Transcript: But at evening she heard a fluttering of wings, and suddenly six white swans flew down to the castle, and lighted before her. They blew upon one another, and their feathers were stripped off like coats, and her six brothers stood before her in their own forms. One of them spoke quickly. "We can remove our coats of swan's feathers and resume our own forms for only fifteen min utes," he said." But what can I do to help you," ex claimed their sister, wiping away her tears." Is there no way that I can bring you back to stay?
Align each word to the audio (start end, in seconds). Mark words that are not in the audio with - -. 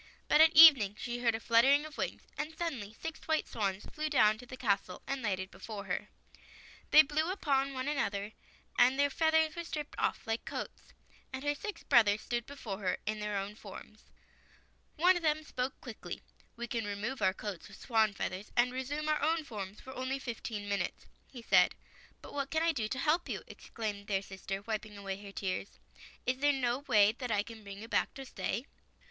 But 0.27 0.41
at 0.41 0.53
evening 0.55 0.95
she 0.99 1.19
heard 1.19 1.35
a 1.35 1.39
fluttering 1.39 1.85
of 1.85 1.95
wings, 1.95 2.23
and 2.35 2.57
suddenly 2.57 2.91
six 2.99 3.19
white 3.27 3.47
swans 3.47 3.85
flew 3.85 4.09
down 4.09 4.39
to 4.39 4.47
the 4.47 4.57
castle, 4.57 5.03
and 5.05 5.21
lighted 5.21 5.51
before 5.51 5.83
her. 5.85 6.09
They 6.89 7.03
blew 7.03 7.29
upon 7.31 7.75
one 7.75 7.87
another, 7.87 8.31
and 8.79 8.97
their 8.97 9.11
feathers 9.11 9.55
were 9.55 9.63
stripped 9.63 9.93
off 9.99 10.25
like 10.25 10.43
coats, 10.43 10.93
and 11.31 11.43
her 11.43 11.53
six 11.53 11.83
brothers 11.83 12.21
stood 12.21 12.47
before 12.47 12.79
her 12.79 12.97
in 13.05 13.19
their 13.19 13.37
own 13.37 13.53
forms. 13.53 13.99
One 14.95 15.15
of 15.15 15.21
them 15.21 15.43
spoke 15.43 15.79
quickly. 15.81 16.23
"We 16.55 16.65
can 16.65 16.85
remove 16.85 17.21
our 17.21 17.31
coats 17.35 17.69
of 17.69 17.75
swan's 17.75 18.17
feathers 18.17 18.51
and 18.57 18.73
resume 18.73 19.07
our 19.07 19.21
own 19.21 19.43
forms 19.43 19.81
for 19.81 19.93
only 19.93 20.17
fifteen 20.17 20.67
min 20.67 20.79
utes," 20.81 21.05
he 21.27 21.43
said." 21.43 21.75
But 22.23 22.33
what 22.33 22.49
can 22.49 22.63
I 22.63 22.71
do 22.71 22.87
to 22.87 22.97
help 22.97 23.29
you," 23.29 23.43
ex 23.47 23.69
claimed 23.69 24.07
their 24.07 24.23
sister, 24.23 24.63
wiping 24.63 24.97
away 24.97 25.21
her 25.21 25.31
tears." 25.31 25.77
Is 26.25 26.37
there 26.39 26.53
no 26.53 26.79
way 26.87 27.11
that 27.11 27.29
I 27.29 27.43
can 27.43 27.63
bring 27.63 27.77
you 27.83 27.87
back 27.87 28.15
to 28.15 28.25
stay? 28.25 28.65